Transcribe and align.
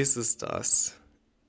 ist 0.00 0.16
es 0.16 0.36
das? 0.36 0.94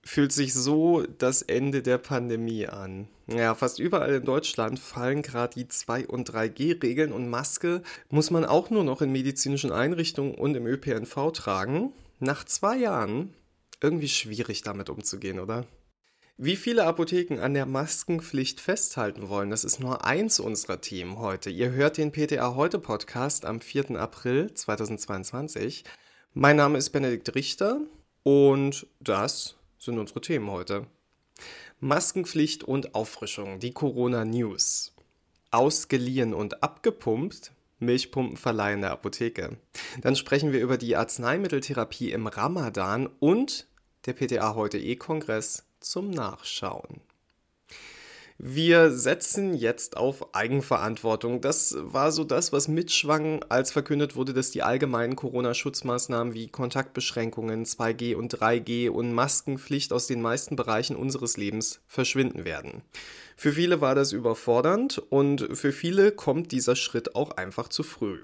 Fühlt 0.03 0.31
sich 0.31 0.53
so 0.53 1.03
das 1.03 1.41
Ende 1.41 1.81
der 1.81 1.97
Pandemie 1.97 2.67
an. 2.67 3.07
Ja, 3.27 3.53
fast 3.53 3.79
überall 3.79 4.15
in 4.15 4.25
Deutschland 4.25 4.79
fallen 4.79 5.21
gerade 5.21 5.53
die 5.53 5.65
2- 5.65 6.07
und 6.07 6.31
3G-Regeln 6.31 7.11
und 7.11 7.29
Maske 7.29 7.83
muss 8.09 8.31
man 8.31 8.45
auch 8.45 8.69
nur 8.69 8.83
noch 8.83 9.01
in 9.01 9.11
medizinischen 9.11 9.71
Einrichtungen 9.71 10.33
und 10.35 10.55
im 10.55 10.65
ÖPNV 10.65 11.31
tragen. 11.33 11.93
Nach 12.19 12.43
zwei 12.43 12.77
Jahren 12.77 13.33
irgendwie 13.81 14.09
schwierig 14.09 14.61
damit 14.63 14.89
umzugehen, 14.89 15.39
oder? 15.39 15.65
Wie 16.37 16.55
viele 16.55 16.85
Apotheken 16.85 17.39
an 17.41 17.53
der 17.53 17.65
Maskenpflicht 17.65 18.61
festhalten 18.61 19.27
wollen, 19.27 19.49
das 19.49 19.65
ist 19.65 19.79
nur 19.79 20.05
eins 20.05 20.39
unserer 20.39 20.79
Themen 20.79 21.19
heute. 21.19 21.49
Ihr 21.49 21.71
hört 21.71 21.97
den 21.97 22.13
PTA 22.13 22.55
Heute 22.55 22.79
Podcast 22.79 23.45
am 23.45 23.59
4. 23.59 23.91
April 23.99 24.53
2022. 24.53 25.83
Mein 26.33 26.55
Name 26.55 26.77
ist 26.77 26.91
Benedikt 26.91 27.35
Richter 27.35 27.81
und 28.29 28.85
das 28.99 29.55
sind 29.79 29.97
unsere 29.97 30.21
Themen 30.21 30.51
heute. 30.51 30.85
Maskenpflicht 31.79 32.63
und 32.63 32.93
Auffrischung, 32.93 33.59
die 33.59 33.71
Corona 33.71 34.23
News. 34.23 34.93
Ausgeliehen 35.49 36.35
und 36.35 36.61
abgepumpt, 36.61 37.53
Milchpumpenverleih 37.79 38.73
in 38.73 38.81
der 38.81 38.91
Apotheke. 38.91 39.57
Dann 40.01 40.15
sprechen 40.15 40.51
wir 40.51 40.61
über 40.61 40.77
die 40.77 40.95
Arzneimitteltherapie 40.95 42.11
im 42.11 42.27
Ramadan 42.27 43.07
und 43.19 43.65
der 44.05 44.13
PTA 44.13 44.53
heute 44.53 44.77
E-Kongress 44.77 45.65
zum 45.79 46.11
Nachschauen. 46.11 47.01
Wir 48.41 48.91
setzen 48.91 49.53
jetzt 49.53 49.97
auf 49.97 50.33
Eigenverantwortung. 50.33 51.41
Das 51.41 51.75
war 51.77 52.13
so 52.13 52.23
das, 52.23 52.53
was 52.53 52.69
mitschwang, 52.69 53.43
als 53.49 53.73
verkündet 53.73 54.15
wurde, 54.15 54.33
dass 54.33 54.49
die 54.49 54.63
allgemeinen 54.63 55.17
Corona-Schutzmaßnahmen 55.17 56.33
wie 56.33 56.47
Kontaktbeschränkungen, 56.47 57.65
2G 57.65 58.15
und 58.15 58.33
3G 58.33 58.89
und 58.89 59.11
Maskenpflicht 59.11 59.91
aus 59.91 60.07
den 60.07 60.21
meisten 60.21 60.55
Bereichen 60.55 60.95
unseres 60.95 61.35
Lebens 61.35 61.81
verschwinden 61.85 62.45
werden. 62.45 62.81
Für 63.35 63.51
viele 63.51 63.81
war 63.81 63.93
das 63.93 64.13
überfordernd 64.13 64.99
und 65.09 65.57
für 65.57 65.73
viele 65.73 66.13
kommt 66.13 66.53
dieser 66.53 66.77
Schritt 66.77 67.15
auch 67.15 67.31
einfach 67.31 67.67
zu 67.67 67.83
früh. 67.83 68.19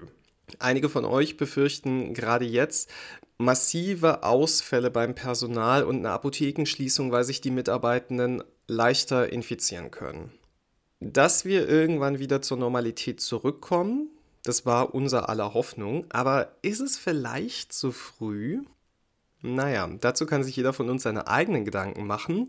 Einige 0.58 0.88
von 0.88 1.04
euch 1.04 1.36
befürchten 1.36 2.14
gerade 2.14 2.44
jetzt 2.44 2.90
massive 3.38 4.22
Ausfälle 4.22 4.90
beim 4.90 5.14
Personal 5.14 5.84
und 5.84 5.98
eine 5.98 6.10
Apothekenschließung, 6.10 7.12
weil 7.12 7.24
sich 7.24 7.40
die 7.40 7.50
Mitarbeitenden 7.50 8.42
leichter 8.66 9.32
infizieren 9.32 9.90
können. 9.90 10.32
Dass 11.00 11.44
wir 11.44 11.68
irgendwann 11.68 12.18
wieder 12.18 12.40
zur 12.40 12.56
Normalität 12.56 13.20
zurückkommen, 13.20 14.08
das 14.42 14.64
war 14.64 14.94
unser 14.94 15.28
aller 15.28 15.54
Hoffnung, 15.54 16.06
aber 16.08 16.56
ist 16.62 16.80
es 16.80 16.96
vielleicht 16.96 17.72
zu 17.72 17.92
früh? 17.92 18.62
Naja, 19.42 19.88
dazu 20.00 20.26
kann 20.26 20.42
sich 20.42 20.56
jeder 20.56 20.72
von 20.72 20.88
uns 20.88 21.02
seine 21.02 21.28
eigenen 21.28 21.64
Gedanken 21.64 22.06
machen. 22.06 22.48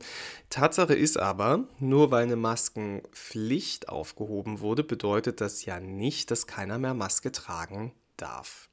Tatsache 0.50 0.96
ist 0.96 1.18
aber, 1.18 1.66
nur 1.80 2.12
weil 2.12 2.24
eine 2.24 2.38
Maskenpflicht 2.38 3.90
aufgehoben 3.90 4.62
wurde, 4.62 4.84
bedeutet 4.84 5.42
das 5.42 5.66
ja 5.66 5.80
nicht, 5.80 6.32
dass 6.32 6.48
keiner 6.48 6.78
mehr 6.78 6.94
Maske 6.94 7.32
tragen 7.32 7.94
darf. 8.16 8.70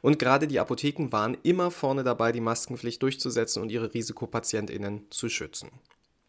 Und 0.00 0.18
gerade 0.18 0.48
die 0.48 0.60
Apotheken 0.60 1.08
waren 1.12 1.36
immer 1.42 1.70
vorne 1.70 2.02
dabei, 2.02 2.32
die 2.32 2.40
Maskenpflicht 2.40 3.02
durchzusetzen 3.02 3.62
und 3.62 3.70
ihre 3.70 3.92
Risikopatientinnen 3.92 5.06
zu 5.10 5.28
schützen. 5.28 5.70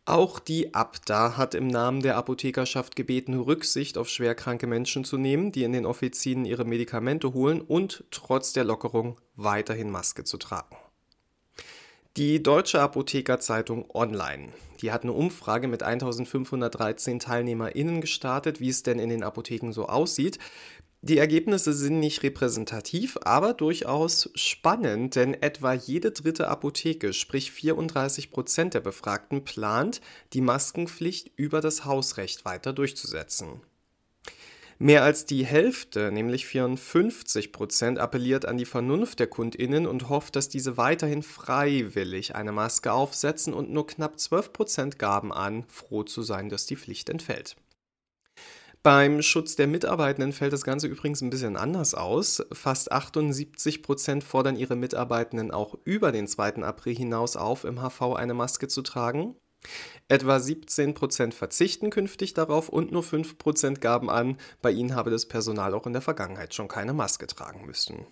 Auch 0.05 0.39
die 0.39 0.73
Abda 0.73 1.37
hat 1.37 1.53
im 1.53 1.67
Namen 1.67 2.01
der 2.01 2.17
Apothekerschaft 2.17 2.95
gebeten, 2.95 3.39
Rücksicht 3.39 3.97
auf 3.97 4.09
schwerkranke 4.09 4.65
Menschen 4.65 5.03
zu 5.05 5.17
nehmen, 5.17 5.51
die 5.51 5.63
in 5.63 5.71
den 5.71 5.85
Offizien 5.85 6.45
ihre 6.45 6.65
Medikamente 6.65 7.33
holen 7.33 7.61
und 7.61 8.03
trotz 8.09 8.51
der 8.51 8.63
Lockerung 8.63 9.19
weiterhin 9.35 9.91
Maske 9.91 10.23
zu 10.23 10.37
tragen. 10.37 10.75
Die 12.17 12.41
Deutsche 12.41 12.81
Apothekerzeitung 12.81 13.85
Online, 13.93 14.49
die 14.81 14.91
hat 14.91 15.03
eine 15.03 15.13
Umfrage 15.13 15.67
mit 15.67 15.83
1513 15.83 17.19
TeilnehmerInnen 17.19 18.01
gestartet, 18.01 18.59
wie 18.59 18.69
es 18.69 18.81
denn 18.81 18.97
in 18.97 19.09
den 19.09 19.21
Apotheken 19.21 19.71
so 19.71 19.85
aussieht. 19.85 20.39
Die 21.01 21.19
Ergebnisse 21.19 21.71
sind 21.71 21.99
nicht 21.99 22.23
repräsentativ, 22.23 23.19
aber 23.21 23.53
durchaus 23.53 24.31
spannend, 24.33 25.15
denn 25.15 25.35
etwa 25.35 25.73
jede 25.73 26.11
dritte 26.11 26.47
Apotheke, 26.47 27.13
sprich 27.13 27.51
34 27.51 28.31
Prozent 28.31 28.73
der 28.73 28.81
Befragten, 28.81 29.45
plant, 29.45 30.01
die 30.33 30.41
Maskenpflicht 30.41 31.31
über 31.35 31.61
das 31.61 31.85
Hausrecht 31.85 32.43
weiter 32.43 32.73
durchzusetzen. 32.73 33.61
Mehr 34.81 35.03
als 35.03 35.25
die 35.25 35.45
Hälfte, 35.45 36.09
nämlich 36.09 36.45
54 36.45 37.51
Prozent, 37.51 37.99
appelliert 37.99 38.45
an 38.45 38.57
die 38.57 38.63
Vernunft 38.63 39.19
der 39.19 39.27
KundInnen 39.27 39.85
und 39.85 40.07
hofft, 40.07 40.37
dass 40.37 40.47
diese 40.47 40.77
weiterhin 40.77 41.21
freiwillig 41.21 42.33
eine 42.33 42.53
Maske 42.53 42.93
aufsetzen 42.93 43.53
und 43.53 43.69
nur 43.71 43.87
knapp 43.87 44.17
12 44.17 44.53
Prozent 44.53 44.97
gaben 44.97 45.33
an, 45.33 45.65
froh 45.67 46.03
zu 46.03 46.21
sein, 46.21 46.47
dass 46.47 46.65
die 46.65 46.77
Pflicht 46.77 47.09
entfällt. 47.09 47.57
Beim 48.81 49.21
Schutz 49.21 49.57
der 49.57 49.67
Mitarbeitenden 49.67 50.31
fällt 50.31 50.53
das 50.53 50.63
Ganze 50.63 50.87
übrigens 50.87 51.19
ein 51.19 51.29
bisschen 51.29 51.57
anders 51.57 51.93
aus. 51.93 52.41
Fast 52.53 52.93
78 52.93 53.83
Prozent 53.83 54.23
fordern 54.23 54.55
ihre 54.55 54.77
Mitarbeitenden 54.77 55.51
auch 55.51 55.77
über 55.83 56.13
den 56.13 56.25
2. 56.25 56.63
April 56.63 56.95
hinaus 56.95 57.35
auf, 57.35 57.65
im 57.65 57.81
HV 57.81 58.15
eine 58.15 58.33
Maske 58.33 58.69
zu 58.69 58.81
tragen. 58.81 59.35
Etwa 60.07 60.39
17 60.39 60.93
Prozent 60.93 61.33
verzichten 61.33 61.89
künftig 61.89 62.33
darauf 62.33 62.69
und 62.69 62.91
nur 62.91 63.03
5 63.03 63.37
Prozent 63.37 63.81
gaben 63.81 64.09
an, 64.09 64.37
bei 64.61 64.71
ihnen 64.71 64.95
habe 64.95 65.11
das 65.11 65.27
Personal 65.27 65.73
auch 65.73 65.85
in 65.85 65.93
der 65.93 66.01
Vergangenheit 66.01 66.53
schon 66.53 66.67
keine 66.67 66.93
Maske 66.93 67.27
tragen 67.27 67.65
müssen. 67.65 68.07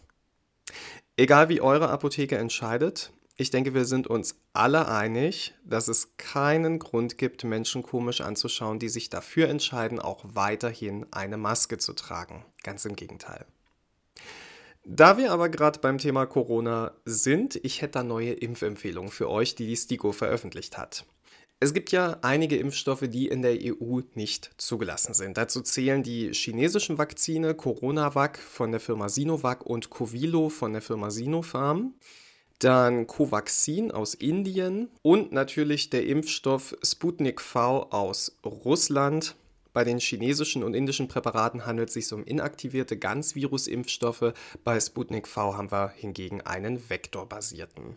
Egal 1.16 1.50
wie 1.50 1.62
eure 1.62 1.90
Apotheke 1.90 2.38
entscheidet, 2.38 3.12
ich 3.40 3.52
denke, 3.52 3.76
wir 3.76 3.86
sind 3.86 4.08
uns 4.08 4.40
alle 4.54 4.88
einig, 4.88 5.54
dass 5.64 5.88
es 5.88 6.18
keinen 6.18 6.80
Grund 6.80 7.20
gibt, 7.20 7.44
Menschen 7.44 7.84
komisch 7.84 8.22
anzuschauen, 8.22 8.80
die 8.80 8.90
sich 8.90 9.10
dafür 9.10 9.48
entscheiden, 9.48 10.00
auch 10.00 10.26
weiterhin 10.26 11.06
eine 11.12 11.38
Maske 11.38 11.78
zu 11.78 11.94
tragen. 11.94 12.46
Ganz 12.64 12.86
im 12.86 12.96
Gegenteil. 12.96 13.46
Da 14.84 15.18
wir 15.18 15.32
aber 15.32 15.50
gerade 15.50 15.80
beim 15.80 16.00
Thema 16.00 16.26
Corona 16.26 16.94
sind, 17.06 17.58
ich 17.64 17.82
hätte 17.82 18.00
da 18.00 18.04
neue 18.04 18.34
Impfempfehlungen 18.34 19.12
für 19.12 19.30
euch, 19.30 19.54
die 19.54 19.68
die 19.68 19.76
STIKO 19.76 20.14
veröffentlicht 20.14 20.78
hat. 20.78 21.06
Es 21.60 21.74
gibt 21.74 21.92
ja 21.92 22.20
einige 22.22 22.58
Impfstoffe, 22.58 23.06
die 23.08 23.28
in 23.28 23.42
der 23.42 23.58
EU 23.60 24.02
nicht 24.14 24.52
zugelassen 24.58 25.16
sind. 25.16 25.38
Dazu 25.38 25.62
zählen 25.62 26.04
die 26.04 26.32
chinesischen 26.34 27.00
Vakzine 27.00 27.56
CoronaVac 27.56 28.38
von 28.38 28.72
der 28.72 28.80
Firma 28.80 29.10
Sinovac 29.10 29.66
und 29.66 29.90
Covilo 29.90 30.50
von 30.50 30.74
der 30.74 30.84
Firma 30.84 31.10
Sinopharm 31.10 31.96
dann 32.60 33.06
Covaxin 33.06 33.92
aus 33.92 34.14
Indien 34.16 34.90
und 35.02 35.32
natürlich 35.32 35.90
der 35.90 36.06
Impfstoff 36.08 36.76
Sputnik 36.84 37.40
V 37.42 37.84
aus 37.92 38.38
Russland. 38.44 39.36
Bei 39.74 39.84
den 39.84 40.00
chinesischen 40.00 40.64
und 40.64 40.74
indischen 40.74 41.08
Präparaten 41.08 41.68
handelt 41.68 41.90
es 41.90 41.94
sich 41.94 42.12
um 42.12 42.24
inaktivierte 42.24 42.98
Ganzvirus-Impfstoffe. 42.98 44.34
Bei 44.64 44.80
Sputnik 44.80 45.28
V 45.28 45.56
haben 45.56 45.72
wir 45.72 45.90
hingegen 45.90 46.42
einen 46.42 46.90
vektorbasierten. 46.90 47.96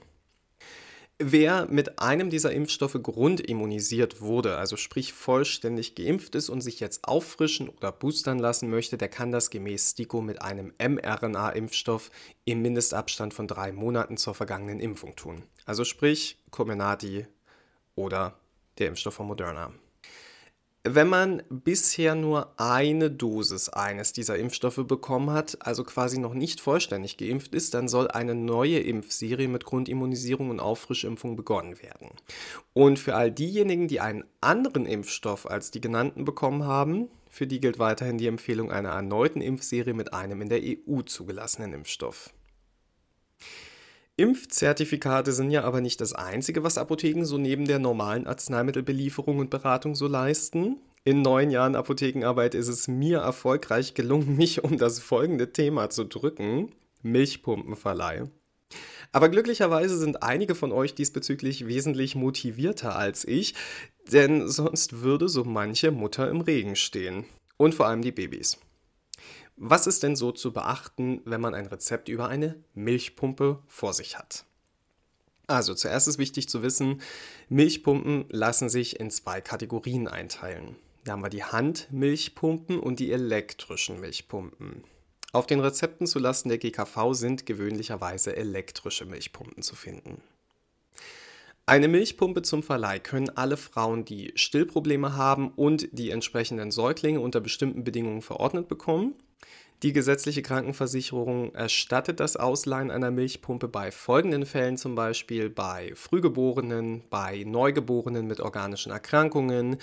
Wer 1.22 1.66
mit 1.66 1.98
einem 1.98 2.30
dieser 2.30 2.50
Impfstoffe 2.50 2.96
grundimmunisiert 3.02 4.22
wurde, 4.22 4.56
also 4.56 4.78
sprich 4.78 5.12
vollständig 5.12 5.94
geimpft 5.94 6.34
ist 6.34 6.48
und 6.48 6.62
sich 6.62 6.80
jetzt 6.80 7.04
auffrischen 7.04 7.68
oder 7.68 7.92
boostern 7.92 8.38
lassen 8.38 8.70
möchte, 8.70 8.96
der 8.96 9.08
kann 9.08 9.30
das 9.30 9.50
gemäß 9.50 9.90
STIKO 9.90 10.22
mit 10.22 10.40
einem 10.40 10.72
mRNA-Impfstoff 10.78 12.10
im 12.46 12.62
Mindestabstand 12.62 13.34
von 13.34 13.46
drei 13.46 13.70
Monaten 13.70 14.16
zur 14.16 14.34
vergangenen 14.34 14.80
Impfung 14.80 15.14
tun. 15.14 15.42
Also 15.66 15.84
sprich 15.84 16.38
Comirnaty 16.52 17.26
oder 17.96 18.40
der 18.78 18.88
Impfstoff 18.88 19.12
von 19.12 19.26
Moderna. 19.26 19.74
Wenn 20.88 21.08
man 21.08 21.42
bisher 21.50 22.14
nur 22.14 22.58
eine 22.58 23.10
Dosis 23.10 23.68
eines 23.68 24.14
dieser 24.14 24.38
Impfstoffe 24.38 24.82
bekommen 24.86 25.30
hat, 25.30 25.58
also 25.60 25.84
quasi 25.84 26.18
noch 26.18 26.32
nicht 26.32 26.58
vollständig 26.58 27.18
geimpft 27.18 27.54
ist, 27.54 27.74
dann 27.74 27.86
soll 27.86 28.08
eine 28.08 28.34
neue 28.34 28.78
Impfserie 28.78 29.48
mit 29.48 29.66
Grundimmunisierung 29.66 30.48
und 30.48 30.58
Auffrischimpfung 30.58 31.36
begonnen 31.36 31.82
werden. 31.82 32.08
Und 32.72 32.98
für 32.98 33.14
all 33.14 33.30
diejenigen, 33.30 33.88
die 33.88 34.00
einen 34.00 34.24
anderen 34.40 34.86
Impfstoff 34.86 35.44
als 35.44 35.70
die 35.70 35.82
genannten 35.82 36.24
bekommen 36.24 36.64
haben, 36.64 37.08
für 37.28 37.46
die 37.46 37.60
gilt 37.60 37.78
weiterhin 37.78 38.16
die 38.16 38.26
Empfehlung 38.26 38.72
einer 38.72 38.88
erneuten 38.88 39.42
Impfserie 39.42 39.92
mit 39.92 40.14
einem 40.14 40.40
in 40.40 40.48
der 40.48 40.62
EU 40.62 41.02
zugelassenen 41.02 41.74
Impfstoff. 41.74 42.32
Impfzertifikate 44.20 45.32
sind 45.32 45.50
ja 45.50 45.64
aber 45.64 45.80
nicht 45.80 45.98
das 46.02 46.12
Einzige, 46.12 46.62
was 46.62 46.76
Apotheken 46.76 47.24
so 47.24 47.38
neben 47.38 47.64
der 47.64 47.78
normalen 47.78 48.26
Arzneimittelbelieferung 48.26 49.38
und 49.38 49.48
Beratung 49.48 49.94
so 49.94 50.06
leisten. 50.06 50.76
In 51.04 51.22
neun 51.22 51.50
Jahren 51.50 51.74
Apothekenarbeit 51.74 52.54
ist 52.54 52.68
es 52.68 52.86
mir 52.86 53.20
erfolgreich 53.20 53.94
gelungen, 53.94 54.36
mich 54.36 54.62
um 54.62 54.76
das 54.76 54.98
folgende 54.98 55.54
Thema 55.54 55.88
zu 55.88 56.04
drücken: 56.04 56.70
Milchpumpenverleih. 57.00 58.24
Aber 59.10 59.30
glücklicherweise 59.30 59.96
sind 59.96 60.22
einige 60.22 60.54
von 60.54 60.70
euch 60.70 60.94
diesbezüglich 60.94 61.66
wesentlich 61.66 62.14
motivierter 62.14 62.96
als 62.96 63.24
ich, 63.24 63.54
denn 64.12 64.48
sonst 64.48 65.00
würde 65.00 65.30
so 65.30 65.44
manche 65.44 65.92
Mutter 65.92 66.28
im 66.28 66.42
Regen 66.42 66.76
stehen. 66.76 67.24
Und 67.56 67.74
vor 67.74 67.86
allem 67.86 68.02
die 68.02 68.12
Babys. 68.12 68.58
Was 69.62 69.86
ist 69.86 70.02
denn 70.02 70.16
so 70.16 70.32
zu 70.32 70.54
beachten, 70.54 71.20
wenn 71.26 71.42
man 71.42 71.54
ein 71.54 71.66
Rezept 71.66 72.08
über 72.08 72.30
eine 72.30 72.56
Milchpumpe 72.72 73.58
vor 73.66 73.92
sich 73.92 74.16
hat? 74.16 74.46
Also 75.48 75.74
zuerst 75.74 76.08
ist 76.08 76.16
wichtig 76.16 76.48
zu 76.48 76.62
wissen, 76.62 77.02
Milchpumpen 77.50 78.24
lassen 78.30 78.70
sich 78.70 78.98
in 78.98 79.10
zwei 79.10 79.42
Kategorien 79.42 80.08
einteilen. 80.08 80.76
Da 81.04 81.12
haben 81.12 81.22
wir 81.22 81.28
die 81.28 81.44
Handmilchpumpen 81.44 82.80
und 82.80 83.00
die 83.00 83.12
elektrischen 83.12 84.00
Milchpumpen. 84.00 84.82
Auf 85.34 85.46
den 85.46 85.60
Rezepten 85.60 86.06
zulasten 86.06 86.48
der 86.48 86.56
GKV 86.56 87.12
sind 87.12 87.44
gewöhnlicherweise 87.44 88.34
elektrische 88.34 89.04
Milchpumpen 89.04 89.62
zu 89.62 89.76
finden. 89.76 90.22
Eine 91.66 91.88
Milchpumpe 91.88 92.40
zum 92.40 92.62
Verleih 92.62 92.98
können 92.98 93.28
alle 93.28 93.58
Frauen, 93.58 94.06
die 94.06 94.32
Stillprobleme 94.36 95.16
haben 95.16 95.50
und 95.50 95.86
die 95.92 96.08
entsprechenden 96.08 96.70
Säuglinge 96.70 97.20
unter 97.20 97.42
bestimmten 97.42 97.84
Bedingungen 97.84 98.22
verordnet 98.22 98.66
bekommen. 98.66 99.16
Die 99.82 99.94
gesetzliche 99.94 100.42
Krankenversicherung 100.42 101.54
erstattet 101.54 102.20
das 102.20 102.36
Ausleihen 102.36 102.90
einer 102.90 103.10
Milchpumpe 103.10 103.66
bei 103.66 103.90
folgenden 103.90 104.44
Fällen 104.44 104.76
zum 104.76 104.94
Beispiel 104.94 105.48
bei 105.48 105.92
Frühgeborenen, 105.94 107.02
bei 107.08 107.44
Neugeborenen 107.46 108.26
mit 108.26 108.40
organischen 108.40 108.92
Erkrankungen, 108.92 109.78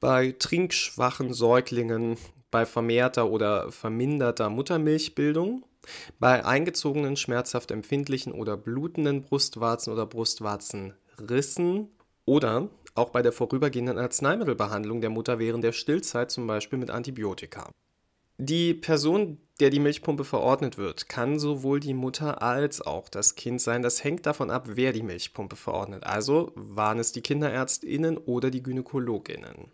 bei 0.00 0.34
trinkschwachen 0.38 1.34
Säuglingen, 1.34 2.16
bei 2.50 2.64
vermehrter 2.64 3.28
oder 3.28 3.70
verminderter 3.70 4.48
Muttermilchbildung, 4.48 5.64
bei 6.18 6.42
eingezogenen, 6.46 7.16
schmerzhaft 7.16 7.72
empfindlichen 7.72 8.32
oder 8.32 8.56
blutenden 8.56 9.20
Brustwarzen 9.20 9.92
oder 9.92 10.06
Brustwarzenrissen 10.06 11.88
oder 12.24 12.70
auch 12.94 13.10
bei 13.10 13.20
der 13.20 13.32
vorübergehenden 13.32 13.98
Arzneimittelbehandlung 13.98 15.02
der 15.02 15.10
Mutter 15.10 15.38
während 15.38 15.62
der 15.62 15.72
Stillzeit, 15.72 16.30
zum 16.30 16.46
Beispiel 16.46 16.78
mit 16.78 16.90
Antibiotika. 16.90 17.70
Die 18.38 18.74
Person, 18.74 19.38
der 19.60 19.70
die 19.70 19.80
Milchpumpe 19.80 20.24
verordnet 20.24 20.78
wird, 20.78 21.08
kann 21.08 21.38
sowohl 21.38 21.80
die 21.80 21.94
Mutter 21.94 22.42
als 22.42 22.80
auch 22.80 23.08
das 23.08 23.34
Kind 23.34 23.60
sein. 23.60 23.82
Das 23.82 24.02
hängt 24.02 24.26
davon 24.26 24.50
ab, 24.50 24.64
wer 24.70 24.92
die 24.92 25.02
Milchpumpe 25.02 25.56
verordnet. 25.56 26.04
Also 26.04 26.52
waren 26.54 26.98
es 26.98 27.12
die 27.12 27.20
Kinderärztinnen 27.20 28.16
oder 28.18 28.50
die 28.50 28.62
Gynäkologinnen. 28.62 29.70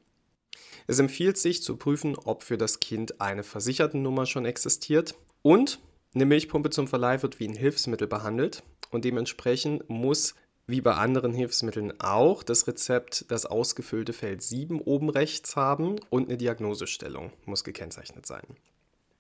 Es 0.87 0.99
empfiehlt 0.99 1.39
sich 1.39 1.63
zu 1.63 1.77
prüfen, 1.77 2.17
ob 2.17 2.43
für 2.43 2.59
das 2.59 2.81
Kind 2.81 3.21
eine 3.21 3.45
Versichertennummer 3.45 4.27
schon 4.27 4.47
existiert 4.47 5.15
und 5.43 5.81
eine 6.15 6.27
Milchpumpe 6.27 6.71
zum 6.71 6.89
Verleih 6.89 7.23
wird 7.23 7.39
wie 7.41 7.49
ein 7.49 7.55
Hilfsmittel 7.55 8.09
behandelt 8.09 8.63
und 8.91 9.05
dementsprechend 9.05 9.89
muss 9.89 10.35
wie 10.69 10.83
bei 10.83 10.95
anderen 10.95 11.33
Hilfsmitteln 11.33 11.99
auch 11.99 12.43
das 12.45 12.69
Rezept 12.69 13.25
das 13.31 13.47
ausgefüllte 13.47 14.13
Feld 14.13 14.43
7 14.43 14.81
oben 14.81 15.09
rechts 15.09 15.57
haben 15.57 15.97
und 16.11 16.29
eine 16.29 16.37
Diagnosestellung 16.37 17.33
muss 17.47 17.65
gekennzeichnet 17.65 18.27
sein. 18.27 18.45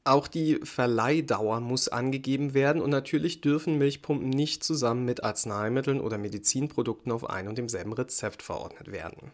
Auch 0.04 0.28
die 0.28 0.60
Verleihdauer 0.62 1.60
muss 1.60 1.88
angegeben 1.88 2.54
werden 2.54 2.80
und 2.82 2.90
natürlich 2.90 3.40
dürfen 3.40 3.78
Milchpumpen 3.78 4.28
nicht 4.28 4.62
zusammen 4.62 5.04
mit 5.04 5.24
Arzneimitteln 5.24 6.00
oder 6.00 6.18
Medizinprodukten 6.18 7.10
auf 7.10 7.28
ein 7.28 7.48
und 7.48 7.58
demselben 7.58 7.94
Rezept 7.94 8.42
verordnet 8.42 8.92
werden. 8.92 9.32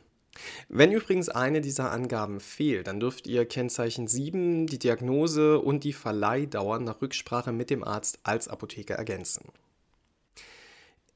Wenn 0.68 0.92
übrigens 0.92 1.28
eine 1.28 1.60
dieser 1.60 1.90
Angaben 1.90 2.40
fehlt, 2.40 2.86
dann 2.86 3.00
dürft 3.00 3.26
ihr 3.26 3.44
Kennzeichen 3.46 4.08
7, 4.08 4.66
die 4.66 4.78
Diagnose 4.78 5.58
und 5.60 5.84
die 5.84 5.92
Verleihdauer 5.92 6.78
nach 6.78 7.00
Rücksprache 7.02 7.52
mit 7.52 7.70
dem 7.70 7.84
Arzt 7.84 8.20
als 8.22 8.48
Apotheker 8.48 8.94
ergänzen. 8.94 9.44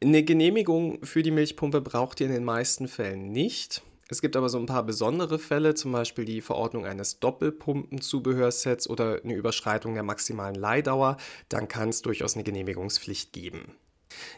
Eine 0.00 0.22
Genehmigung 0.22 1.04
für 1.04 1.22
die 1.22 1.32
Milchpumpe 1.32 1.80
braucht 1.80 2.20
ihr 2.20 2.26
in 2.26 2.32
den 2.32 2.44
meisten 2.44 2.86
Fällen 2.86 3.32
nicht. 3.32 3.82
Es 4.08 4.22
gibt 4.22 4.36
aber 4.36 4.48
so 4.48 4.56
ein 4.56 4.66
paar 4.66 4.84
besondere 4.84 5.40
Fälle, 5.40 5.74
zum 5.74 5.90
Beispiel 5.90 6.24
die 6.24 6.40
Verordnung 6.40 6.86
eines 6.86 7.18
Doppelpumpenzubehörsets 7.18 8.88
oder 8.88 9.20
eine 9.22 9.34
Überschreitung 9.34 9.94
der 9.94 10.04
maximalen 10.04 10.54
Leihdauer. 10.54 11.16
Dann 11.48 11.66
kann 11.66 11.88
es 11.88 12.00
durchaus 12.02 12.34
eine 12.34 12.44
Genehmigungspflicht 12.44 13.32
geben. 13.32 13.74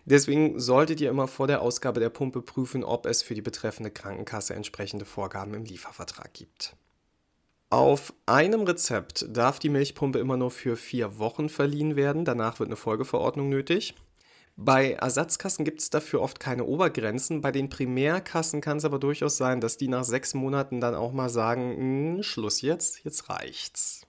Deswegen 0.07 0.59
solltet 0.59 1.01
ihr 1.03 1.11
immer 1.11 1.29
vor 1.29 1.47
der 1.47 1.61
Ausgabe 1.61 2.01
der 2.01 2.09
Pumpe 2.09 2.41
prüfen, 2.41 2.83
ob 2.83 3.05
es 3.05 3.23
für 3.23 3.35
die 3.35 3.43
betreffende 3.43 3.91
Krankenkasse 3.91 4.55
entsprechende 4.55 5.05
Vorgaben 5.05 5.53
im 5.53 5.65
Liefervertrag 5.65 6.33
gibt. 6.33 6.75
Auf 7.69 8.15
einem 8.25 8.62
Rezept 8.62 9.27
darf 9.29 9.59
die 9.59 9.69
Milchpumpe 9.69 10.19
immer 10.19 10.39
nur 10.39 10.51
für 10.51 10.77
vier 10.77 11.19
Wochen 11.19 11.49
verliehen 11.51 11.97
werden. 11.97 12.25
Danach 12.25 12.59
wird 12.59 12.71
eine 12.71 12.77
Folgeverordnung 12.77 13.51
nötig. 13.51 13.95
Bei 14.62 14.93
Ersatzkassen 14.93 15.65
gibt 15.65 15.81
es 15.81 15.89
dafür 15.89 16.21
oft 16.21 16.39
keine 16.39 16.65
Obergrenzen. 16.65 17.41
Bei 17.41 17.51
den 17.51 17.71
Primärkassen 17.71 18.61
kann 18.61 18.77
es 18.77 18.85
aber 18.85 18.99
durchaus 18.99 19.39
sein, 19.39 19.62
dass 19.62 19.79
die 19.79 19.89
nach 19.89 20.05
sechs 20.05 20.35
Monaten 20.35 20.83
dann 20.83 20.95
auch 20.95 21.12
mal 21.12 21.31
sagen, 21.31 21.77
hm, 21.79 22.23
Schluss 22.23 22.61
jetzt, 22.61 23.03
jetzt 23.03 23.31
reicht's. 23.31 24.03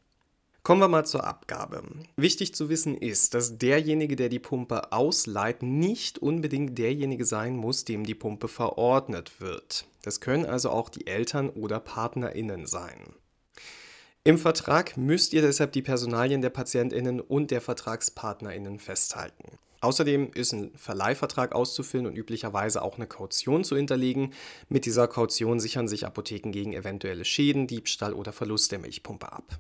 Kommen 0.61 0.81
wir 0.81 0.89
mal 0.89 1.05
zur 1.05 1.23
Abgabe. 1.23 1.83
Wichtig 2.17 2.53
zu 2.53 2.67
wissen 2.67 2.97
ist, 2.97 3.33
dass 3.33 3.59
derjenige, 3.59 4.17
der 4.17 4.27
die 4.27 4.39
Pumpe 4.39 4.91
ausleiht, 4.91 5.63
nicht 5.63 6.19
unbedingt 6.19 6.77
derjenige 6.77 7.23
sein 7.23 7.55
muss, 7.55 7.85
dem 7.85 8.05
die 8.05 8.13
Pumpe 8.13 8.49
verordnet 8.49 9.39
wird. 9.39 9.85
Das 10.01 10.19
können 10.19 10.45
also 10.45 10.69
auch 10.69 10.89
die 10.89 11.07
Eltern 11.07 11.49
oder 11.49 11.79
Partnerinnen 11.79 12.65
sein. 12.65 13.15
Im 14.25 14.37
Vertrag 14.37 14.97
müsst 14.97 15.31
ihr 15.31 15.43
deshalb 15.43 15.71
die 15.71 15.81
Personalien 15.81 16.41
der 16.41 16.49
Patientinnen 16.49 17.21
und 17.21 17.51
der 17.51 17.61
Vertragspartnerinnen 17.61 18.79
festhalten. 18.79 19.57
Außerdem 19.81 20.31
ist 20.33 20.53
ein 20.53 20.71
Verleihvertrag 20.75 21.53
auszufüllen 21.53 22.05
und 22.05 22.15
üblicherweise 22.15 22.83
auch 22.83 22.97
eine 22.97 23.07
Kaution 23.07 23.63
zu 23.63 23.75
hinterlegen. 23.75 24.33
Mit 24.69 24.85
dieser 24.85 25.07
Kaution 25.07 25.59
sichern 25.59 25.87
sich 25.87 26.05
Apotheken 26.05 26.51
gegen 26.51 26.73
eventuelle 26.73 27.25
Schäden, 27.25 27.65
Diebstahl 27.65 28.13
oder 28.13 28.31
Verlust 28.31 28.71
der 28.71 28.79
Milchpumpe 28.79 29.31
ab. 29.31 29.59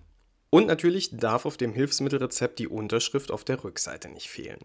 Und 0.51 0.67
natürlich 0.67 1.17
darf 1.17 1.45
auf 1.45 1.57
dem 1.57 1.73
Hilfsmittelrezept 1.73 2.59
die 2.59 2.67
Unterschrift 2.67 3.31
auf 3.31 3.43
der 3.43 3.63
Rückseite 3.63 4.09
nicht 4.09 4.29
fehlen. 4.29 4.59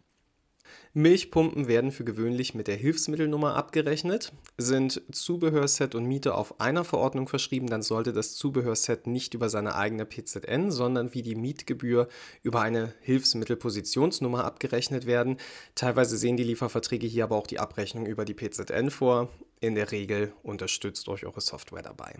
Milchpumpen 0.96 1.68
werden 1.68 1.92
für 1.92 2.04
gewöhnlich 2.04 2.54
mit 2.54 2.68
der 2.68 2.76
Hilfsmittelnummer 2.76 3.54
abgerechnet. 3.54 4.32
Sind 4.56 5.02
Zubehörset 5.12 5.94
und 5.94 6.06
Miete 6.06 6.34
auf 6.34 6.58
einer 6.58 6.84
Verordnung 6.84 7.28
verschrieben, 7.28 7.66
dann 7.66 7.82
sollte 7.82 8.14
das 8.14 8.34
Zubehörset 8.34 9.06
nicht 9.06 9.34
über 9.34 9.50
seine 9.50 9.74
eigene 9.74 10.06
PZN, 10.06 10.70
sondern 10.70 11.12
wie 11.12 11.20
die 11.20 11.34
Mietgebühr 11.34 12.08
über 12.42 12.62
eine 12.62 12.94
Hilfsmittelpositionsnummer 13.02 14.46
abgerechnet 14.46 15.04
werden. 15.04 15.36
Teilweise 15.74 16.16
sehen 16.16 16.38
die 16.38 16.44
Lieferverträge 16.44 17.06
hier 17.06 17.24
aber 17.24 17.36
auch 17.36 17.46
die 17.46 17.60
Abrechnung 17.60 18.06
über 18.06 18.24
die 18.24 18.32
PZN 18.32 18.88
vor. 18.88 19.28
In 19.60 19.74
der 19.74 19.92
Regel 19.92 20.32
unterstützt 20.42 21.10
euch 21.10 21.26
eure 21.26 21.42
Software 21.42 21.82
dabei. 21.82 22.14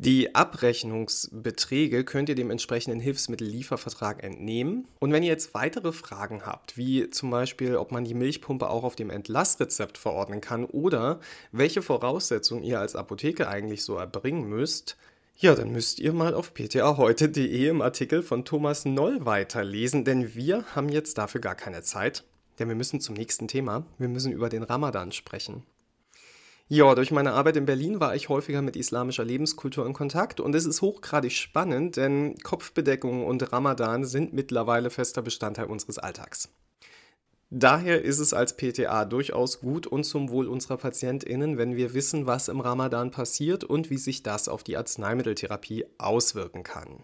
Die 0.00 0.32
Abrechnungsbeträge 0.32 2.04
könnt 2.04 2.28
ihr 2.28 2.36
dem 2.36 2.52
entsprechenden 2.52 3.00
Hilfsmittelliefervertrag 3.00 4.22
entnehmen. 4.22 4.86
Und 5.00 5.10
wenn 5.10 5.24
ihr 5.24 5.28
jetzt 5.28 5.54
weitere 5.54 5.90
Fragen 5.90 6.46
habt, 6.46 6.76
wie 6.76 7.10
zum 7.10 7.30
Beispiel, 7.30 7.74
ob 7.74 7.90
man 7.90 8.04
die 8.04 8.14
Milchpumpe 8.14 8.70
auch 8.70 8.84
auf 8.84 8.94
dem 8.94 9.10
Entlassrezept 9.10 9.98
verordnen 9.98 10.40
kann 10.40 10.64
oder 10.66 11.18
welche 11.50 11.82
Voraussetzungen 11.82 12.62
ihr 12.62 12.78
als 12.78 12.94
Apotheke 12.94 13.48
eigentlich 13.48 13.82
so 13.82 13.96
erbringen 13.96 14.48
müsst, 14.48 14.96
ja, 15.36 15.56
dann 15.56 15.72
müsst 15.72 15.98
ihr 15.98 16.12
mal 16.12 16.32
auf 16.32 16.54
ptaheute.de 16.54 17.68
im 17.68 17.82
Artikel 17.82 18.22
von 18.22 18.44
Thomas 18.44 18.84
Noll 18.84 19.26
weiterlesen, 19.26 20.04
denn 20.04 20.36
wir 20.36 20.64
haben 20.76 20.90
jetzt 20.90 21.18
dafür 21.18 21.40
gar 21.40 21.56
keine 21.56 21.82
Zeit. 21.82 22.22
Denn 22.60 22.68
wir 22.68 22.76
müssen 22.76 23.00
zum 23.00 23.16
nächsten 23.16 23.48
Thema. 23.48 23.84
Wir 23.98 24.08
müssen 24.08 24.32
über 24.32 24.48
den 24.48 24.62
Ramadan 24.62 25.10
sprechen. 25.10 25.64
Ja, 26.70 26.94
durch 26.94 27.10
meine 27.10 27.32
Arbeit 27.32 27.56
in 27.56 27.64
Berlin 27.64 27.98
war 27.98 28.14
ich 28.14 28.28
häufiger 28.28 28.60
mit 28.60 28.76
islamischer 28.76 29.24
Lebenskultur 29.24 29.86
in 29.86 29.94
Kontakt 29.94 30.38
und 30.38 30.54
es 30.54 30.66
ist 30.66 30.82
hochgradig 30.82 31.32
spannend, 31.32 31.96
denn 31.96 32.36
Kopfbedeckung 32.42 33.24
und 33.24 33.52
Ramadan 33.52 34.04
sind 34.04 34.34
mittlerweile 34.34 34.90
fester 34.90 35.22
Bestandteil 35.22 35.64
unseres 35.64 35.98
Alltags. 35.98 36.50
Daher 37.48 38.02
ist 38.02 38.18
es 38.18 38.34
als 38.34 38.54
PTA 38.58 39.06
durchaus 39.06 39.60
gut 39.60 39.86
und 39.86 40.04
zum 40.04 40.28
Wohl 40.28 40.46
unserer 40.46 40.76
PatientInnen, 40.76 41.56
wenn 41.56 41.74
wir 41.74 41.94
wissen, 41.94 42.26
was 42.26 42.48
im 42.48 42.60
Ramadan 42.60 43.10
passiert 43.10 43.64
und 43.64 43.88
wie 43.88 43.96
sich 43.96 44.22
das 44.22 44.48
auf 44.48 44.62
die 44.62 44.76
Arzneimitteltherapie 44.76 45.86
auswirken 45.96 46.64
kann. 46.64 47.02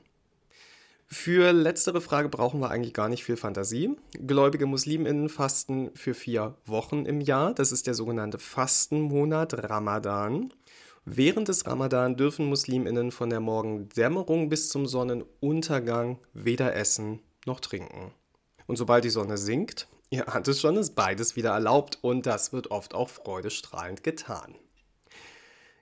Für 1.06 1.52
letztere 1.52 2.00
Frage 2.00 2.28
brauchen 2.28 2.60
wir 2.60 2.70
eigentlich 2.70 2.94
gar 2.94 3.08
nicht 3.08 3.24
viel 3.24 3.36
Fantasie. 3.36 3.96
Gläubige 4.26 4.66
Musliminnen 4.66 5.28
fasten 5.28 5.90
für 5.94 6.14
vier 6.14 6.56
Wochen 6.66 7.06
im 7.06 7.20
Jahr. 7.20 7.54
Das 7.54 7.72
ist 7.72 7.86
der 7.86 7.94
sogenannte 7.94 8.38
Fastenmonat 8.38 9.70
Ramadan. 9.70 10.52
Während 11.04 11.48
des 11.48 11.66
Ramadan 11.66 12.16
dürfen 12.16 12.46
Musliminnen 12.46 13.10
von 13.10 13.28
der 13.28 13.40
Morgendämmerung 13.40 14.48
bis 14.48 14.70
zum 14.70 14.86
Sonnenuntergang 14.86 16.18
weder 16.32 16.74
essen 16.74 17.20
noch 17.44 17.60
trinken. 17.60 18.12
Und 18.66 18.76
sobald 18.76 19.04
die 19.04 19.10
Sonne 19.10 19.36
sinkt, 19.36 19.88
ihr 20.10 20.34
ahnt 20.34 20.48
es 20.48 20.60
schon, 20.60 20.76
ist 20.76 20.94
beides 20.94 21.36
wieder 21.36 21.50
erlaubt 21.50 21.98
und 22.00 22.24
das 22.24 22.52
wird 22.52 22.70
oft 22.70 22.94
auch 22.94 23.10
freudestrahlend 23.10 24.02
getan. 24.02 24.54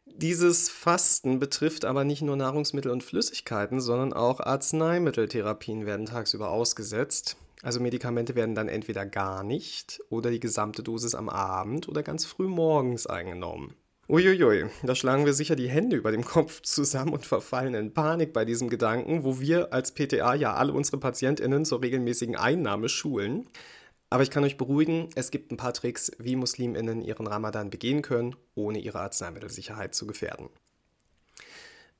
Dieses 0.06 0.68
Fasten 0.68 1.38
betrifft 1.38 1.84
aber 1.84 2.04
nicht 2.04 2.22
nur 2.22 2.36
Nahrungsmittel 2.36 2.90
und 2.90 3.02
Flüssigkeiten, 3.02 3.80
sondern 3.80 4.12
auch 4.12 4.40
Arzneimitteltherapien 4.40 5.86
werden 5.86 6.06
tagsüber 6.06 6.50
ausgesetzt. 6.50 7.36
Also 7.62 7.80
Medikamente 7.80 8.34
werden 8.34 8.54
dann 8.54 8.68
entweder 8.68 9.06
gar 9.06 9.44
nicht 9.44 10.00
oder 10.10 10.30
die 10.30 10.40
gesamte 10.40 10.82
Dosis 10.82 11.14
am 11.14 11.28
Abend 11.28 11.88
oder 11.88 12.02
ganz 12.02 12.24
früh 12.24 12.48
morgens 12.48 13.06
eingenommen. 13.06 13.74
Uiuiui, 14.08 14.66
da 14.82 14.96
schlagen 14.96 15.24
wir 15.24 15.32
sicher 15.32 15.54
die 15.54 15.70
Hände 15.70 15.96
über 15.96 16.10
dem 16.10 16.24
Kopf 16.24 16.60
zusammen 16.62 17.12
und 17.12 17.24
verfallen 17.24 17.74
in 17.74 17.94
Panik 17.94 18.32
bei 18.32 18.44
diesem 18.44 18.68
Gedanken, 18.68 19.22
wo 19.22 19.40
wir 19.40 19.72
als 19.72 19.92
PTA 19.92 20.34
ja 20.34 20.54
alle 20.54 20.72
unsere 20.72 20.98
PatientInnen 20.98 21.64
zur 21.64 21.82
regelmäßigen 21.82 22.34
Einnahme 22.34 22.88
schulen. 22.88 23.46
Aber 24.12 24.22
ich 24.22 24.30
kann 24.30 24.44
euch 24.44 24.58
beruhigen, 24.58 25.08
es 25.14 25.30
gibt 25.30 25.50
ein 25.50 25.56
paar 25.56 25.72
Tricks, 25.72 26.12
wie 26.18 26.36
Musliminnen 26.36 27.00
ihren 27.00 27.26
Ramadan 27.26 27.70
begehen 27.70 28.02
können, 28.02 28.36
ohne 28.54 28.78
ihre 28.78 29.00
Arzneimittelsicherheit 29.00 29.94
zu 29.94 30.06
gefährden. 30.06 30.50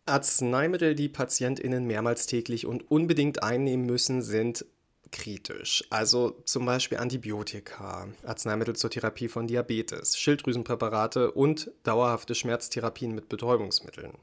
Arzneimittel, 0.04 0.94
die 0.94 1.08
Patientinnen 1.08 1.86
mehrmals 1.86 2.26
täglich 2.26 2.66
und 2.66 2.90
unbedingt 2.90 3.42
einnehmen 3.42 3.86
müssen, 3.86 4.20
sind 4.20 4.66
kritisch. 5.10 5.84
Also 5.88 6.42
zum 6.44 6.66
Beispiel 6.66 6.98
Antibiotika, 6.98 8.08
Arzneimittel 8.26 8.76
zur 8.76 8.90
Therapie 8.90 9.28
von 9.28 9.46
Diabetes, 9.46 10.18
Schilddrüsenpräparate 10.18 11.32
und 11.32 11.70
dauerhafte 11.82 12.34
Schmerztherapien 12.34 13.14
mit 13.14 13.30
Betäubungsmitteln. 13.30 14.18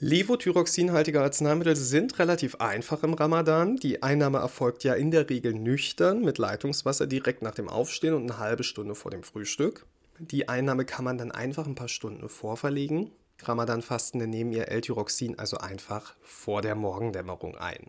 Levothyroxinhaltige 0.00 1.20
Arzneimittel 1.20 1.76
sind 1.76 2.18
relativ 2.18 2.56
einfach 2.56 3.04
im 3.04 3.14
Ramadan. 3.14 3.76
Die 3.76 4.02
Einnahme 4.02 4.38
erfolgt 4.38 4.82
ja 4.82 4.94
in 4.94 5.12
der 5.12 5.30
Regel 5.30 5.54
nüchtern 5.54 6.22
mit 6.22 6.38
Leitungswasser 6.38 7.06
direkt 7.06 7.42
nach 7.42 7.54
dem 7.54 7.68
Aufstehen 7.68 8.14
und 8.14 8.28
eine 8.28 8.40
halbe 8.40 8.64
Stunde 8.64 8.96
vor 8.96 9.12
dem 9.12 9.22
Frühstück. 9.22 9.86
Die 10.18 10.48
Einnahme 10.48 10.84
kann 10.84 11.04
man 11.04 11.16
dann 11.16 11.30
einfach 11.30 11.66
ein 11.66 11.76
paar 11.76 11.88
Stunden 11.88 12.28
vorverlegen. 12.28 13.12
Ramadan-Fastende 13.40 14.26
nehmen 14.26 14.52
ihr 14.52 14.68
L-Tyroxin 14.68 15.38
also 15.38 15.58
einfach 15.58 16.16
vor 16.22 16.60
der 16.60 16.74
Morgendämmerung 16.74 17.56
ein. 17.56 17.88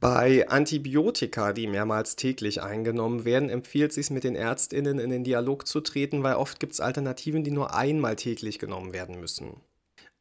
Bei 0.00 0.48
Antibiotika, 0.48 1.52
die 1.52 1.68
mehrmals 1.68 2.16
täglich 2.16 2.62
eingenommen 2.62 3.24
werden, 3.24 3.48
empfiehlt 3.48 3.90
es 3.90 3.94
sich 3.94 4.10
mit 4.10 4.24
den 4.24 4.34
Ärztinnen 4.34 4.98
in 4.98 5.10
den 5.10 5.22
Dialog 5.22 5.68
zu 5.68 5.80
treten, 5.80 6.24
weil 6.24 6.34
oft 6.34 6.58
gibt 6.58 6.72
es 6.72 6.80
Alternativen, 6.80 7.44
die 7.44 7.52
nur 7.52 7.74
einmal 7.74 8.16
täglich 8.16 8.58
genommen 8.58 8.92
werden 8.92 9.20
müssen. 9.20 9.60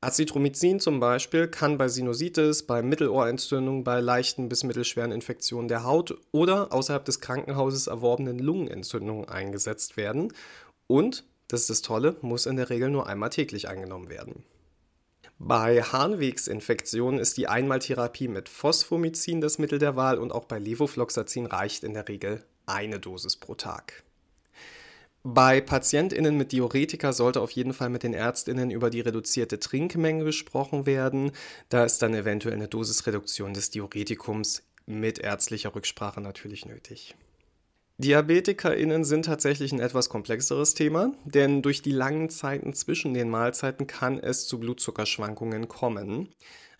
Azithromycin 0.04 0.80
zum 0.80 1.00
Beispiel 1.00 1.48
kann 1.48 1.78
bei 1.78 1.88
Sinusitis, 1.88 2.64
bei 2.64 2.82
Mittelohrentzündung, 2.82 3.84
bei 3.84 4.00
leichten 4.00 4.50
bis 4.50 4.64
mittelschweren 4.64 5.12
Infektionen 5.12 5.68
der 5.68 5.84
Haut 5.84 6.18
oder 6.32 6.74
außerhalb 6.74 7.06
des 7.06 7.22
Krankenhauses 7.22 7.88
erworbenen 7.88 8.40
Lungenentzündungen 8.40 9.28
eingesetzt 9.28 9.98
werden 9.98 10.34
und, 10.88 11.24
das 11.48 11.62
ist 11.62 11.70
das 11.70 11.82
Tolle, 11.82 12.18
muss 12.22 12.46
in 12.46 12.58
der 12.58 12.70
Regel 12.70 12.90
nur 12.90 13.08
einmal 13.08 13.30
täglich 13.30 13.68
eingenommen 13.68 14.10
werden. 14.10 14.44
Bei 15.40 15.82
Harnwegsinfektionen 15.82 17.20
ist 17.20 17.38
die 17.38 17.48
Einmaltherapie 17.48 18.28
mit 18.28 18.50
Phosphomycin 18.50 19.42
das 19.42 19.58
Mittel 19.58 19.80
der 19.80 19.96
Wahl 19.96 20.18
und 20.18 20.32
auch 20.32 20.46
bei 20.46 20.60
Levofloxacin 20.60 21.48
reicht 21.48 21.84
in 21.84 21.94
der 21.94 22.08
Regel 22.08 22.44
eine 22.66 23.00
Dosis 23.00 23.36
pro 23.36 23.56
Tag. 23.56 24.03
Bei 25.25 25.62
PatientInnen 25.62 26.36
mit 26.36 26.51
Diuretika 26.51 27.13
sollte 27.13 27.39
auf 27.39 27.51
jeden 27.51 27.74
Fall 27.74 27.89
mit 27.89 28.03
den 28.03 28.13
ÄrztInnen 28.13 28.72
über 28.72 28.89
die 28.89 29.00
reduzierte 29.00 29.58
Trinkmenge 29.58 30.25
gesprochen 30.25 30.86
werden. 30.86 31.32
Da 31.70 31.86
ist 31.86 32.01
dann 32.01 32.13
eventuell 32.13 32.56
eine 32.56 32.68
Dosisreduktion 32.68 33.53
des 33.53 33.70
Diuretikums 33.70 34.63
mit 34.86 35.20
ärztlicher 35.20 35.74
Rücksprache 35.74 36.20
natürlich 36.20 36.65
nötig. 36.65 37.15
DiabetikerInnen 38.00 39.06
sind 39.06 39.25
tatsächlich 39.25 39.72
ein 39.72 39.80
etwas 39.80 40.10
komplexeres 40.10 40.74
Thema, 40.74 41.13
denn 41.24 41.62
durch 41.62 41.82
die 41.82 41.92
langen 41.92 42.30
Zeiten 42.30 42.74
zwischen 42.74 43.13
den 43.13 43.30
Mahlzeiten 43.30 43.88
kann 43.88 44.20
es 44.20 44.46
zu 44.46 44.60
Blutzuckerschwankungen 44.60 45.70
kommen. 45.70 46.34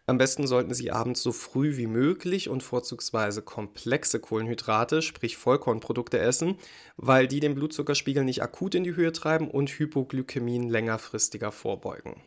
Am 0.06 0.18
besten 0.18 0.48
sollten 0.48 0.74
Sie 0.74 0.92
abends 0.92 1.24
so 1.24 1.32
früh 1.32 1.78
wie 1.78 1.88
möglich 1.88 2.50
und 2.50 2.62
vorzugsweise 2.62 3.42
komplexe 3.42 4.20
Kohlenhydrate, 4.20 5.02
sprich 5.02 5.38
Vollkornprodukte 5.38 6.20
essen, 6.20 6.58
weil 6.98 7.28
die 7.28 7.40
den 7.40 7.56
Blutzuckerspiegel 7.56 8.26
nicht 8.26 8.44
akut 8.44 8.76
in 8.76 8.84
die 8.84 8.96
Höhe 8.96 9.14
treiben 9.14 9.50
und 9.50 9.70
Hypoglykämien 9.70 10.68
längerfristiger 10.68 11.54
vorbeugen. 11.54 12.22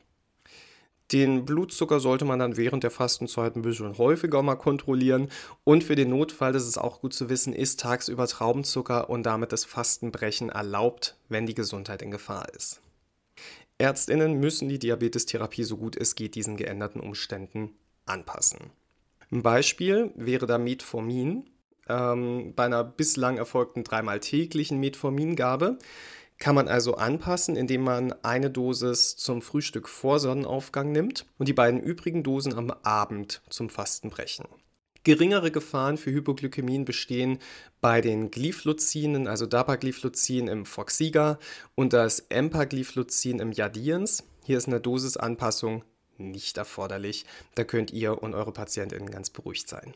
Den 1.13 1.45
Blutzucker 1.45 2.01
sollte 2.01 2.25
man 2.25 2.39
dann 2.39 2.57
während 2.57 2.83
der 2.83 2.91
Fastenzeit 2.91 3.55
ein 3.55 3.63
bisschen 3.63 3.97
häufiger 3.99 4.43
mal 4.43 4.57
kontrollieren. 4.57 5.29
Und 5.63 5.85
für 5.85 5.95
den 5.95 6.11
Notfall, 6.11 6.53
das 6.53 6.67
ist 6.67 6.79
auch 6.79 7.01
gut 7.01 7.13
zu 7.13 7.29
wissen, 7.29 7.53
ist 7.53 7.79
tagsüber 7.79 8.27
Traubenzucker 8.27 9.09
und 9.09 9.25
damit 9.25 9.53
das 9.53 9.65
Fastenbrechen 9.65 10.49
erlaubt, 10.49 11.17
wenn 11.29 11.47
die 11.47 11.55
Gesundheit 11.55 12.03
in 12.03 12.11
Gefahr 12.11 12.49
ist. 12.57 12.81
Ärztinnen 13.79 14.41
müssen 14.41 14.69
die 14.69 14.79
Diabetestherapie 14.79 15.65
so 15.65 15.77
gut 15.77 15.97
es 15.97 16.15
geht 16.15 16.35
diesen 16.35 16.57
geänderten 16.57 17.01
Umständen 17.01 17.77
anpassen. 18.07 18.71
Ein 19.31 19.43
Beispiel 19.43 20.13
wäre 20.15 20.47
da 20.47 20.59
Metformin. 20.59 21.51
Ähm, 21.89 22.55
bei 22.57 22.65
einer 22.65 22.85
bislang 22.85 23.37
erfolgten 23.37 23.85
dreimal 23.85 24.21
täglichen 24.21 24.79
Metformingabe 24.79 25.79
kann 26.39 26.55
man 26.55 26.69
also 26.69 26.95
anpassen, 26.97 27.57
indem 27.57 27.83
man 27.83 28.13
eine 28.23 28.51
Dosis 28.51 29.17
zum 29.17 29.41
Frühstück 29.43 29.89
vor 29.89 30.21
Sonnenaufgang 30.21 30.93
nimmt 30.93 31.27
und 31.39 31.49
die 31.49 31.55
beiden 31.55 31.81
übrigen 31.81 32.23
Dosen 32.23 32.55
am 32.55 32.71
Abend 32.83 33.43
zum 33.49 33.71
Fastenbrechen. 33.71 34.47
Geringere 35.07 35.53
Gefahren 35.53 35.99
für 35.99 36.11
Hypoglykämien 36.11 36.85
bestehen 36.85 37.39
bei 37.81 38.01
den 38.01 38.33
Glyphlozinen, 38.33 39.29
also 39.29 39.47
Dapagliflozin 39.47 40.49
im 40.49 40.67
Forxiga 40.67 41.39
und 41.77 41.93
das 41.93 42.19
Empagliflozin 42.29 43.39
im 43.39 43.53
Jadiens. 43.53 44.25
Hier 44.45 44.59
ist 44.59 44.67
eine 44.67 44.81
Dosisanpassung 44.81 45.85
nicht 46.19 46.59
erforderlich. 46.59 47.25
Da 47.55 47.63
könnt 47.63 47.93
ihr 47.93 48.21
und 48.21 48.35
eure 48.35 48.51
Patientinnen 48.51 49.09
ganz 49.09 49.31
beruhigt 49.31 49.69
sein. 49.69 49.95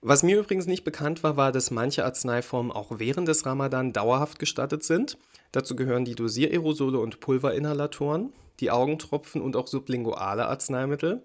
Was 0.00 0.24
mir 0.24 0.40
übrigens 0.40 0.66
nicht 0.66 0.82
bekannt 0.82 1.22
war, 1.22 1.36
war, 1.36 1.52
dass 1.52 1.70
manche 1.70 2.04
Arzneiformen 2.04 2.72
auch 2.72 2.98
während 2.98 3.28
des 3.28 3.46
Ramadan 3.46 3.92
dauerhaft 3.92 4.40
gestattet 4.40 4.82
sind. 4.82 5.16
Dazu 5.52 5.76
gehören 5.76 6.04
die 6.04 6.16
Dosiererosole 6.16 6.98
und 6.98 7.20
Pulverinhalatoren, 7.20 8.32
die 8.58 8.72
Augentropfen 8.72 9.40
und 9.40 9.54
auch 9.54 9.68
sublinguale 9.68 10.46
Arzneimittel. 10.48 11.22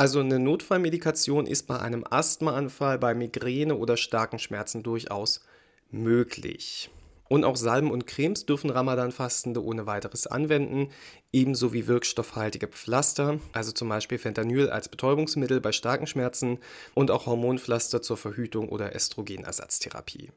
Also 0.00 0.20
eine 0.20 0.38
Notfallmedikation 0.38 1.46
ist 1.46 1.66
bei 1.66 1.78
einem 1.78 2.06
Asthmaanfall, 2.08 2.98
bei 2.98 3.14
Migräne 3.14 3.76
oder 3.76 3.98
starken 3.98 4.38
Schmerzen 4.38 4.82
durchaus 4.82 5.44
möglich. 5.90 6.88
Und 7.28 7.44
auch 7.44 7.56
Salben 7.56 7.90
und 7.90 8.06
Cremes 8.06 8.46
dürfen 8.46 8.70
Ramadan-Fastende 8.70 9.62
ohne 9.62 9.84
weiteres 9.84 10.26
anwenden, 10.26 10.88
ebenso 11.32 11.74
wie 11.74 11.86
wirkstoffhaltige 11.86 12.68
Pflaster, 12.68 13.40
also 13.52 13.72
zum 13.72 13.90
Beispiel 13.90 14.16
Fentanyl 14.16 14.70
als 14.70 14.88
Betäubungsmittel 14.88 15.60
bei 15.60 15.70
starken 15.70 16.06
Schmerzen 16.06 16.60
und 16.94 17.10
auch 17.10 17.26
Hormonpflaster 17.26 18.00
zur 18.00 18.16
Verhütung 18.16 18.70
oder 18.70 18.96
Östrogenersatztherapie. 18.96 20.30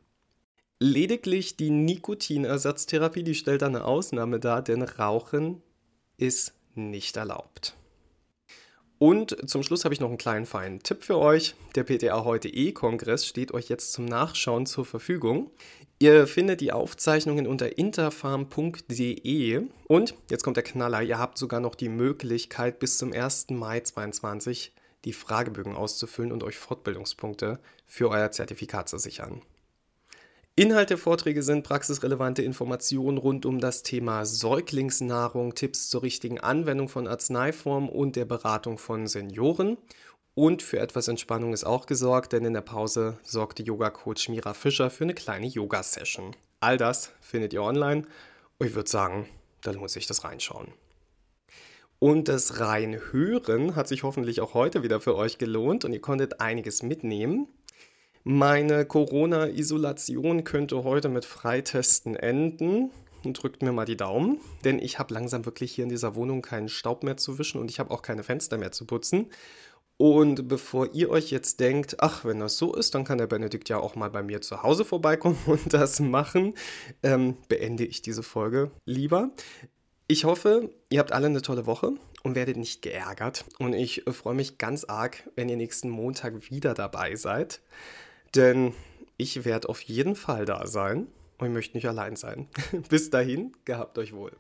Lediglich 0.79 1.55
die 1.55 1.70
Nikotinersatztherapie, 1.70 3.24
die 3.24 3.36
stellt 3.36 3.63
eine 3.63 3.86
Ausnahme 3.86 4.41
dar, 4.41 4.62
denn 4.62 4.82
Rauchen 4.82 5.63
ist 6.17 6.53
nicht 6.75 7.15
erlaubt. 7.15 7.77
Und 9.04 9.50
zum 9.50 9.64
Schluss 9.64 9.84
habe 9.84 9.94
ich 9.94 10.00
noch 10.00 10.08
einen 10.08 10.18
kleinen 10.18 10.46
feinen 10.46 10.82
Tipp 10.82 11.04
für 11.04 11.18
euch. 11.18 11.56
Der 11.76 11.84
PTA 11.84 12.24
heute 12.24 12.48
E-Kongress 12.48 13.28
steht 13.28 13.54
euch 13.54 13.68
jetzt 13.68 13.92
zum 13.92 14.06
Nachschauen 14.06 14.66
zur 14.66 14.86
Verfügung. 14.86 15.52
Ihr 16.00 16.26
findet 16.26 16.62
die 16.62 16.72
Aufzeichnungen 16.72 17.46
unter 17.46 17.78
interfarm.de 17.78 19.62
und 19.90 20.16
jetzt 20.30 20.44
kommt 20.46 20.56
der 20.56 20.64
Knaller, 20.64 21.02
ihr 21.02 21.20
habt 21.20 21.38
sogar 21.38 21.60
noch 21.60 21.76
die 21.76 21.90
Möglichkeit 21.90 22.80
bis 22.80 22.98
zum 22.98 23.12
1. 23.12 23.50
Mai 23.50 23.82
2022 23.82 24.72
die 25.04 25.12
Fragebögen 25.12 25.76
auszufüllen 25.76 26.32
und 26.32 26.42
euch 26.42 26.58
Fortbildungspunkte 26.58 27.60
für 27.86 28.10
euer 28.10 28.32
Zertifikat 28.32 28.88
zu 28.88 28.98
sichern. 29.00 29.42
Inhalt 30.56 30.92
der 30.92 31.00
Vorträge 31.00 31.42
sind 31.42 31.64
praxisrelevante 31.64 32.44
Informationen 32.44 33.18
rund 33.18 33.48
um 33.48 33.60
das 33.60 33.82
Thema 33.82 34.24
Säuglingsnahrung, 34.24 35.56
Tipps 35.56 35.90
zur 35.90 36.04
richtigen 36.04 36.40
Anwendung 36.40 36.90
von 36.90 37.08
Arzneiformen 37.08 37.90
und 37.90 38.16
der 38.16 38.26
Beratung 38.26 38.78
von 38.78 39.08
Senioren. 39.08 39.78
Und 40.36 40.62
für 40.62 40.78
etwas 40.78 41.08
Entspannung 41.08 41.54
ist 41.54 41.64
auch 41.64 41.88
gesorgt, 41.88 42.34
denn 42.34 42.46
in 42.46 42.54
der 42.54 42.62
Pause 42.62 43.18
sorgte 43.24 43.64
Yoga-Coach 43.64 44.30
Mira 44.30 44.54
Fischer 44.54 44.92
für 44.92 45.06
eine 45.06 45.16
kleine 45.16 45.48
Yoga-Session. 45.48 46.36
All 46.60 46.78
das 46.78 47.12
findet 47.20 47.52
ihr 47.54 47.64
online. 47.64 48.04
Und 48.60 48.68
ich 48.68 48.76
würde 48.76 48.92
sagen, 48.92 49.28
da 49.62 49.72
lohnt 49.72 49.90
sich 49.90 50.06
das 50.06 50.24
Reinschauen. 50.24 50.68
Und 51.98 52.28
das 52.28 52.60
Reinhören 52.60 53.76
hat 53.76 53.88
sich 53.88 54.04
hoffentlich 54.04 54.40
auch 54.40 54.54
heute 54.54 54.84
wieder 54.84 55.00
für 55.02 55.16
euch 55.16 55.40
gelohnt 55.40 55.84
und 55.84 55.94
ihr 55.94 56.02
konntet 56.02 56.42
einiges 56.42 56.84
mitnehmen. 56.84 57.48
Meine 58.25 58.86
Corona-Isolation 58.86 60.46
könnte 60.46 60.86
heute 60.86 61.10
mit 61.10 61.25
Freitesten 61.25 62.15
enden. 62.15 62.89
Drückt 63.25 63.62
mir 63.62 63.74
mal 63.74 63.84
die 63.84 63.98
Daumen, 63.98 64.39
denn 64.63 64.80
ich 64.80 64.98
habe 64.98 65.13
langsam 65.13 65.46
wirklich 65.46 65.74
hier 65.74 65.84
in 65.84 65.89
dieser 65.89 66.15
Wohnung 66.15 66.42
keinen 66.42 66.70
Staub 66.70 67.03
mehr 67.03 67.18
zu 67.18 67.38
wischen 67.38 67.60
und 67.60 67.70
ich 67.70 67.80
habe 67.80 67.92
auch 67.92 68.01
keine 68.01 68.24
Fenster 68.24 68.58
mehr 68.58 68.72
zu 68.72 68.86
putzen. 68.86 69.27
Und 69.98 70.48
bevor 70.48 70.94
ihr 70.94 71.10
euch 71.10 71.32
jetzt 71.32 71.60
denkt, 71.60 71.98
ach, 72.00 72.24
wenn 72.24 72.39
das 72.39 72.58
so 72.58 72.74
ist, 72.74 72.96
dann 72.96 73.03
kann 73.03 73.18
der 73.18 73.27
Benedikt 73.27 73.68
ja 73.68 73.77
auch 73.77 73.96
mal 73.96 74.10
bei 74.10 74.24
mir 74.24 74.42
zu 74.42 74.63
Hause 74.63 74.86
vorbeikommen 74.86 75.38
und 75.46 75.74
das 75.74 76.00
machen, 76.00 76.53
ähm, 77.03 77.36
beende 77.50 77.86
ich 77.86 78.01
diese 78.01 78.24
Folge 78.24 78.72
lieber. 78.86 79.32
Ich 80.08 80.24
hoffe, 80.24 80.70
ihr 80.89 81.00
habt 81.00 81.12
alle 81.12 81.27
eine 81.27 81.42
tolle 81.42 81.65
Woche 81.65 81.92
und 82.24 82.36
werdet 82.36 82.56
nicht 82.56 82.82
geärgert. 82.82 83.44
Und 83.60 83.74
ich 83.74 84.03
freue 84.08 84.34
mich 84.34 84.58
ganz 84.58 84.86
arg, 84.86 85.30
wenn 85.36 85.50
ihr 85.50 85.58
nächsten 85.58 85.89
Montag 85.89 86.50
wieder 86.50 86.74
dabei 86.74 87.15
seid. 87.18 87.62
Denn 88.36 88.74
ich 89.18 89.46
werde 89.46 89.70
auf 89.70 89.82
jeden 89.82 90.16
Fall 90.16 90.46
da 90.46 90.66
sein 90.68 91.08
und 91.38 91.48
ich 91.48 91.54
möchte 91.54 91.78
nicht 91.78 91.88
allein 91.88 92.16
sein. 92.16 92.48
Bis 92.90 93.10
dahin, 93.10 93.54
gehabt 93.66 93.98
euch 93.98 94.13
wohl. 94.13 94.32